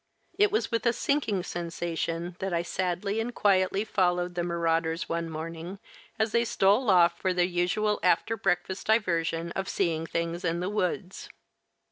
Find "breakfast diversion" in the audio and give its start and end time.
8.35-9.51